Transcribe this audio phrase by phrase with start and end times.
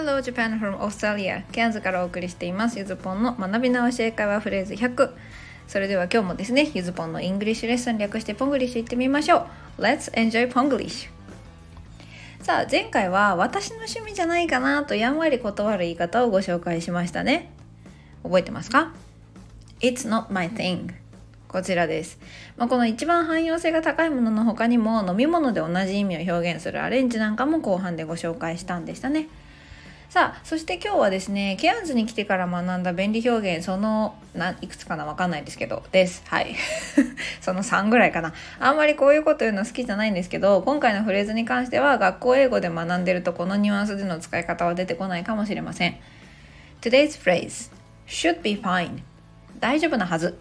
[0.00, 1.42] Hello Japan from Australia.
[1.52, 2.78] ケアンズからお送りしています。
[2.78, 5.10] ゆずぽんの学び直し英会話フレーズ100
[5.68, 9.46] それでは今日もですねゆずぽんの English lesson 略してポングリッシュいってみましょ
[9.78, 9.82] う。
[9.82, 11.10] Let's enjoy Ponglish.
[12.40, 17.52] さあ前回は私の趣味じゃないかなとやんわり断る言い方をご紹介しましたね。
[18.22, 18.94] 覚えてますか
[19.80, 20.94] ？It's not my thing.
[21.46, 22.18] こちらです、
[22.56, 29.28] まあ、この一番汎用性が高いものの他にも飲み物で同じ意味を表現するアレンジなんかも後半でご紹介したんでしたね。
[30.10, 36.24] さあそして今日はですねケアンズに来てから学んだ便利表現そのないくつかなわかんないですけどです。
[36.26, 36.56] はい。
[37.40, 38.34] その3ぐらいかな。
[38.58, 45.96] あんまりこういうこと言うの好きじゃないんですけど今回のフレーズに関しては学校英語で学んでるとこのニュアンスでの使い方は出てこないかもしれません。
[46.80, 47.70] Today's phrase
[48.08, 49.02] should be fine
[49.60, 50.36] 大丈夫なはず。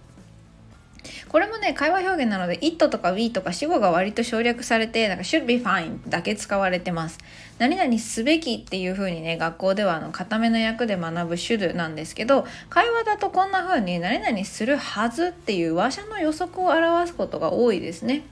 [1.27, 7.19] これもね会話表現なので it とか we とか主語が割と省略されてなんか should be fine だけ使われてます。
[7.57, 18.23] 何々すべきっていう風にね学校ではあの固めの役で学ぶ should なんですけど会話だとこんな風に何々するはずっていう話者の予測を表すことが多いですね。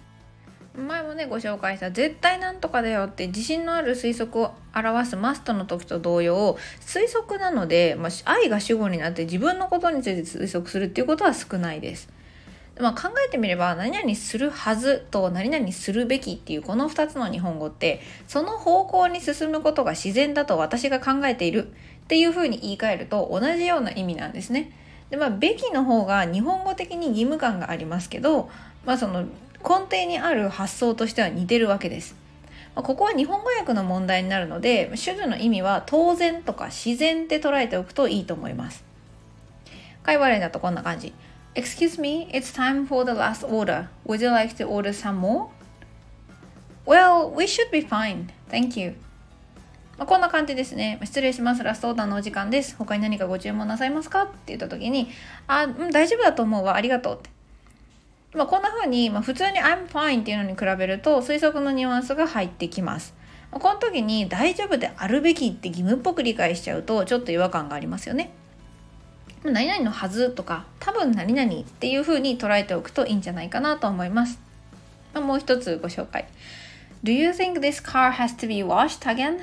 [0.77, 12.09] 前もねご紹介した絶対なんとかだよって自信のある推測を表すマストの時と同様推測なので、まあ、愛が主語になって自分のことについて推測するっていうことは少ないです。
[12.79, 21.69] まあ、考えてみれば何々するはずと何々するべきっていうこの2つの日本語ってその方向に進むことが自然だと私が考えているっ
[22.07, 24.71] ていうふうに言い換えると同じような意味なんですね。
[25.09, 28.49] でまあ、べきの方が日本語的に義務感がありますけど、
[28.85, 32.15] まあ、その根底にある発想としては似てるわけです。
[32.75, 38.83] まあ、ここは日本語訳の問題になるので主語の意味は当然とか自然って捉えておくといいと思います。
[40.03, 41.13] 会話例だとこんな感じ。
[41.57, 43.87] Excuse me, it's time for the last order.
[44.05, 45.47] Would you like to order some more?
[46.85, 48.27] Well, we should be fine.
[48.47, 48.93] Thank you.
[49.97, 50.99] まあ、こんな感じですね。
[51.03, 51.63] 失礼します。
[51.63, 52.75] ラストオーダーのお時間です。
[52.77, 54.25] 他に何かご注文なさいますか？
[54.25, 55.09] って言った時に、
[55.47, 56.75] あ、うん、大丈夫だと思うわ。
[56.75, 57.31] ありがとうって。
[58.37, 63.15] まあ、こんな風に、まあ、普通に I'm fine っていうのに比べると推測のニュアンスが入ってきます。
[63.51, 68.29] まあ、この時に大丈夫であるべきって義務っぽく理解しちゃうとちょっと違和感がありますよね。
[69.43, 74.39] 何々のはずとか多分何々っていう風に捉えておくといいんじゃないかなと思います。
[75.13, 76.27] まあもう一つご紹介。
[77.03, 79.39] Do you think this car has to be washed again?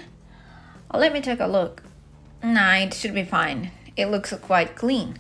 [0.91, 1.83] Let me take a look.
[2.43, 3.71] Nah, it should be fine.
[3.97, 5.15] It looks quite clean.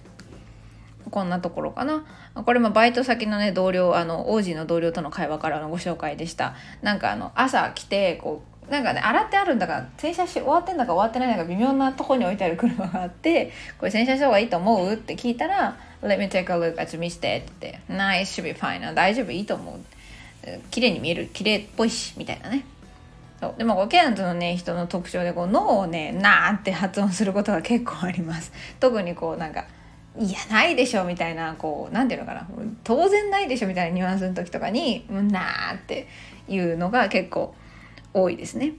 [1.10, 2.04] こんなところかな。
[2.34, 6.54] これもバイト先のね同僚あの王子の同僚との会話からのご紹介でした。
[6.82, 14.92] なんかあの朝来てこうなんかね洗ってあるんだから洗車し終わってんだか終わってないんだか微妙なとこに置いてある車があってこれ洗車した方がいいと思う？
[14.92, 18.94] って聞いたら「Let me take a look at me して」って「Nice should be fine.
[18.94, 19.30] 大丈夫？
[19.30, 19.80] いいと思う」
[20.70, 22.64] 綺麗に見える綺麗っぽいしみたいなね。
[23.40, 23.54] そう。
[23.58, 28.52] でもこケアンズのね人の特徴でこう脳をね「なー」って発音することが結構あります。
[28.80, 29.64] 特にこうなんか
[30.18, 32.46] 「いやないでしょ」みたいなこうなんていうのかな。
[32.82, 36.06] 当然ないでしょみたいなニュアンスの時とかに「なー」って
[36.48, 37.54] いうのが結構
[38.14, 38.72] 多いですね。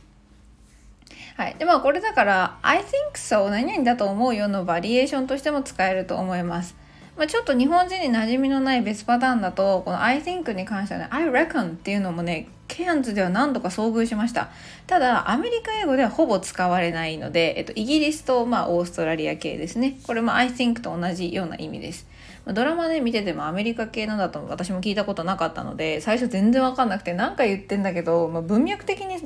[1.37, 1.55] はい。
[1.59, 2.85] で、まあこれだから、I think
[3.15, 6.75] so 何々だと思うよのバリエーションとしても使えると思います。
[7.17, 14.49] まあ、ちょっと日本人に馴染みのない別パターンだと、この I think に関してはね、I reckon っていうのもね、ケアンズでは何度か遭遇しました。
[14.85, 19.97] ただ、アメリカ英語ではほぼ使われないので、えっと、イギリスと、まあ、オーストラリア系ですね。
[20.05, 22.05] これも I think と同じような意味です。
[22.53, 29.17] ドラマで見ててもアメリカ系のだと私も聞いたことなかったので、最初全然わかんなくて何か言ってんだけど、まあ、文脈的に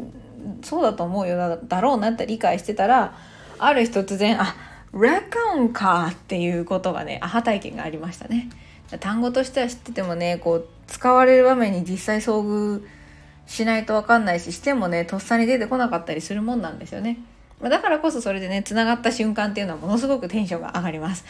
[0.63, 3.13] そうだと思うよだだろうなって理解してたら
[3.57, 4.56] ある日突然あ
[4.94, 8.50] レコンかっていうことがねアハ体験がありましたね。
[9.00, 12.84] 単語としては知っててもねこう使われる場面に実際遭遇
[13.46, 17.19] しないと分かんないししてもねとっさに出てこなかったりするもんなんですよね。
[17.62, 21.25] だからこそそれでねつながった瞬間っていうのはものすごくテンションが上がります。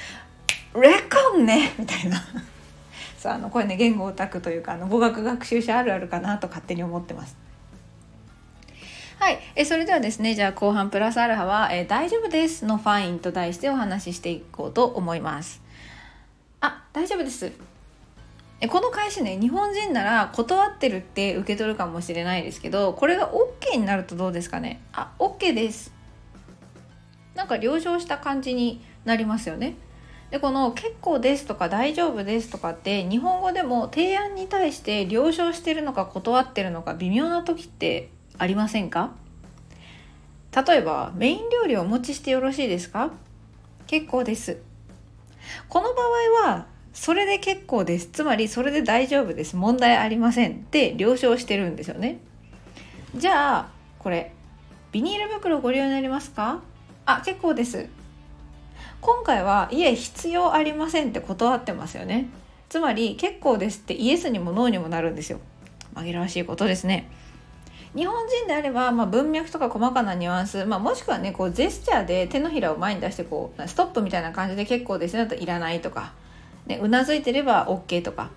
[0.76, 2.22] レコンねみたいな。
[3.18, 7.36] そうあのこれね言語オタクというかあの語学学習者あるあるかなと勝手に思ってます。
[9.20, 15.62] はい、えそれではですねじゃあ後半プラスアルファは、え大丈夫です」の「ファイン」と題してお話ししていこうと思います。
[16.62, 17.52] あ大丈夫です。
[18.62, 24.82] えこの返しね日本人なら断ってるって受け取るかもしれないですけどこれが OK になるとどうですかね？
[24.94, 25.94] あ OK です。
[27.36, 29.76] なんか了承した感じになりますよね。
[30.32, 39.12] でこの「結構です」とか「大丈夫です」とかって日本語でも提案に対して了承してるのか断ってるのか微妙な時ってありませんか？
[40.68, 43.12] 例えばメイン料理をお持ちしてよろしいですか？
[43.88, 44.58] 結構です。
[45.68, 48.08] この場合はそれで結構です。
[48.08, 49.56] つまりそれで大丈夫です。
[49.56, 52.20] 問題ありませんって了承してるんですよね。
[53.16, 54.32] じゃあこれ
[54.92, 56.62] ビニール袋ご利用になりますか？
[57.06, 57.90] あ結構です。
[59.02, 62.30] 今回はいえ必要ありませんって断ってますよね。
[62.68, 65.40] つまり結構ですってイエスにもノーにもなるんですよ。
[65.96, 67.10] 紛らわしいことですね。
[67.96, 75.24] 日本人であれば、まあ、文脈とか細かなニュアンス、まあ、もしくはねこうジェスチャーで手のひらを前に出してこうストップみたいな感じで結構ですね。
[75.24, 76.14] だといらないとか、
[76.68, 78.32] うなずいてれば OK とか。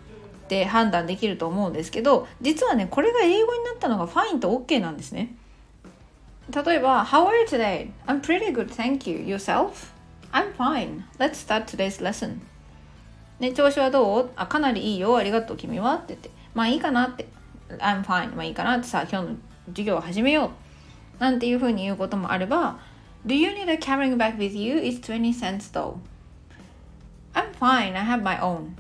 [0.49, 5.35] で判断できると思うんですけど実はねこれが英語になったのがファインと OK なんですね。
[6.55, 7.91] 例えば How are you today?
[8.07, 9.19] I'm pretty good, thank you.
[9.19, 9.93] Yourself?
[10.33, 11.05] I'm fine.
[11.19, 12.41] Let's start today's lesson.
[13.39, 14.31] ね、調子はどう？
[14.37, 15.17] あ、かなりいいよ。
[15.17, 15.57] ありがとう。
[15.57, 15.95] 君は？
[15.95, 16.31] って言って。
[16.55, 17.27] まあいいかなって。
[17.79, 18.35] I'm fine.
[18.35, 19.37] まあいいかなってさ、今日の
[19.69, 20.53] 授業を始めよ
[21.19, 21.21] う。
[21.21, 22.79] なんていうふうに言うこともあれば、
[23.27, 24.77] Do you need a carrying bag with you?
[24.77, 25.97] It's 20 cents though.
[27.35, 27.95] I'm fine.
[27.95, 28.71] I have my own.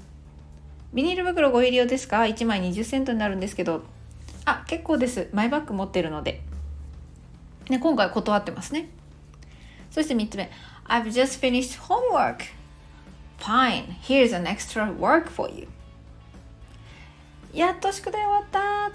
[0.94, 3.82] ビニール袋ご入り用ですか ?1 枚20セントになるんですけど。
[4.44, 5.28] あ、結構です。
[5.32, 6.42] マイバッグ持ってるので。
[7.70, 8.88] ね、今回断ってますね。
[9.90, 10.50] そして3つ目。
[10.92, 12.48] I've just finished homework.
[13.38, 15.66] Fine, here's an extra work for you.
[17.54, 18.92] やっと宿題終わった。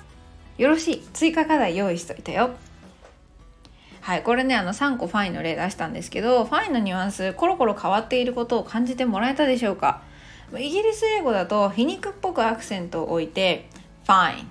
[0.61, 1.01] よろしい。
[1.11, 2.51] 追加課題用意しといたよ。
[4.01, 10.03] はいこれねあの3個ファインの例出したんですけどファインのニュアンスコロコロ変わっていることを感じてもらえたでしょうか？
[10.55, 13.67] イギリス英語だと皮肉っぽくアクセントを置いて
[14.05, 14.45] fine っ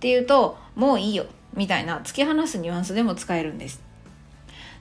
[0.00, 3.80] ていうともういいよみたいな突き放すニュアンスでも使えるんです。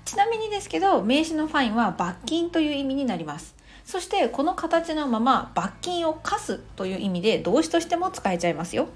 [0.05, 3.55] ちなみにですけど名詞の fine は罰金という意味になります。
[3.83, 8.87] そしてこの形のまま罰金を課すという意味で動詞としても使えちゃいますよ。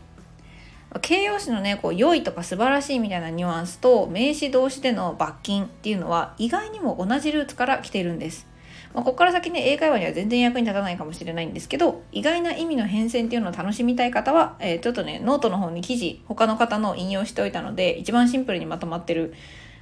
[1.01, 8.47] 形容詞のねこう良いとか素晴らしいみたいなニュアンスと名詞動詞での罰金っていうのは意外にも同じルーツから来ているんです。
[8.93, 19.33] まあ、ここから先ね英会話には全然役に立たないかもしれないんですけど意外な意味の変遷っていうのを楽しみたい方は、えー、ちょっとねノートの方に記事他の方の引用しておいたので一番シンプルにまとまってる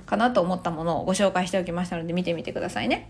[0.05, 3.09] かなと思ったものをご紹介しておきましたので見てみてくださいね。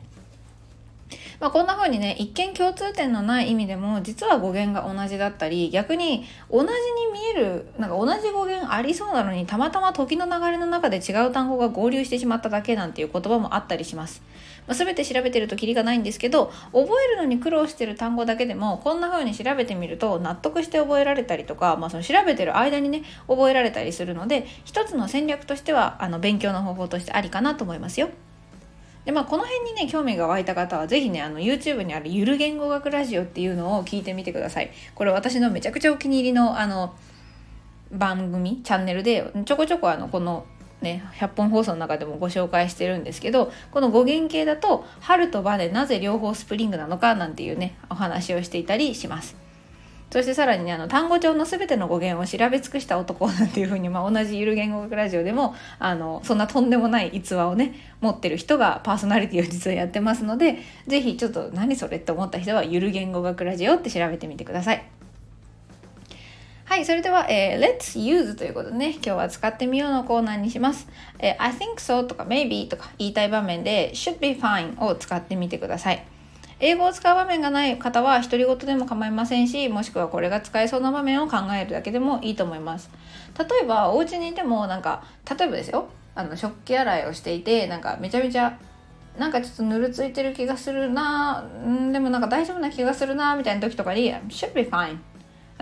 [1.40, 6.72] まあ、こんな風にね一見共通点のない意味でも実は語源が同じだったり逆に同じに
[7.12, 14.22] 見えるなんか同じ語源ありそうなのにたまたま時の流れの中で違う単語が合流してしまっただけなんていう言葉もあったりします。
[14.68, 28.10] まあ、全て調べてるとキリがないんですけど覚えるのに苦労してる単語だけでもこんな風に調べてみると納得して覚えられたりとか、まあ、その調べてる間にね覚えられたりするので一つの戦略としてはあの勉強の方法としてありかなと思いますよ。
[29.06, 36.96] でまあこの辺にね興味が湧いた方は是非ねあの YouTube にあるゆる言語学ラジオっていうのを聞いてみてくださいこれ私のめちゃくちゃお気に入りのあの
[37.92, 40.46] 番組チャンネルでちょこちょこあのこの
[40.84, 49.36] ね100本放送の中でもご紹介してるんですけどこの語源系だと「春とバでなぜ両方スプリングなのか」なんていうねお話をしていたりします
[50.12, 65.03] そしてさらにねあの単語帳の全ての語源を調べ尽くした男 なんていう風にまあ同じゆる言語学ラジオでもあのそんなとんでもない逸話をね持ってる人がパーソナリティを実はやってますので是非ちょっと何それって思った人はゆる言語学ラジオって調べてみてください。
[66.74, 70.88] はい、それでは、えー、Let's use ということでね、今日は使ってみようのコーナーにします。
[71.20, 76.04] えー、I think so とか maybe とか言いたい場面で should be fine を使ってみてください。
[76.60, 82.90] 英語を使う場面がない方は独り言でも構いませんしもしくはこれが使えそうな場面を考えるだけでもいいと思います
[83.38, 88.58] 例えばお家にいてもなんか例えばですよあの食器洗いをしていてなんかめちゃめちゃ
[89.20, 94.98] なんかちょっとぬるついてる気がするなんでもなんか大丈夫な気がするなみたいな時とかに「should be fine」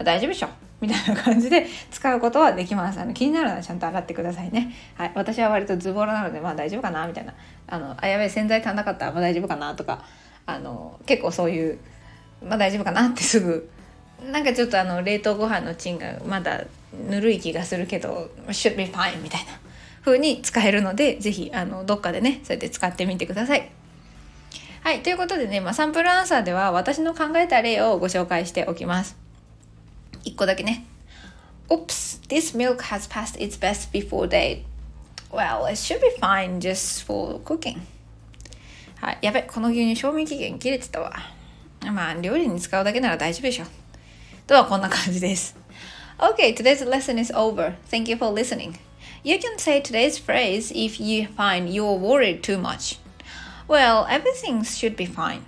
[0.02, 0.61] 大丈夫でしょ？
[0.82, 3.00] みたいな感じで使うことはできます。
[3.00, 4.74] あの気になるのはちゃんと洗ってくださいね。
[4.96, 5.12] はい。
[5.16, 7.34] 私は割とズボラなので、まあ大丈夫かなみたいな。
[7.68, 10.04] あの、あ、やべえ、洗剤足んなかったら、まあ大丈夫かなとか、
[10.46, 11.80] あの結構そういう
[12.46, 13.70] まあ大丈夫かなってすぐ
[14.32, 16.66] なんかちょっとあの冷凍ご飯のチンがまだ
[17.10, 19.52] ぬるい気がするけど should be fine みたいな
[20.04, 23.72] 風に使えるので是非あのどっかでねそうやって使ってみてください。
[24.84, 25.04] はい。
[25.04, 29.21] ということでね、まあ、サンプルアンサーでは私の考えた例をご紹介しておきます。
[30.25, 30.87] 1個だけね。
[31.69, 34.65] Oops, this milk has passed its best before date.
[35.31, 37.81] Well, it should be fine just for cooking.
[39.01, 41.13] はい、やべ、この牛乳賞味期限切れてたわ。
[41.85, 43.65] まあ、料理に使うだけなら大丈夫でしょ。
[44.47, 45.57] とはこんな感じです。
[46.19, 47.75] Okay, today's lesson is over.
[47.91, 48.79] Thank you for listening.
[49.23, 52.99] You can say today's phrase if you find you're worried too much.
[53.69, 55.43] Well, everything should be fine.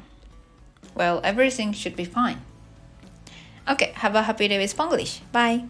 [0.94, 2.42] Well, everything should be fine.
[3.67, 5.19] Okay, have a happy day with Spanglish.
[5.31, 5.65] Bye.